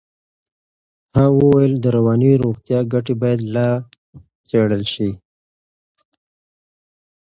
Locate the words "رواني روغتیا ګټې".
1.95-3.13